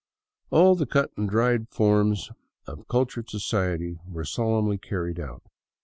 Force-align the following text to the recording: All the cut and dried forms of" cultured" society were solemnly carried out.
All 0.49 0.73
the 0.73 0.87
cut 0.87 1.11
and 1.15 1.29
dried 1.29 1.69
forms 1.69 2.31
of" 2.65 2.87
cultured" 2.89 3.29
society 3.29 3.99
were 4.03 4.25
solemnly 4.25 4.79
carried 4.79 5.19
out. 5.19 5.43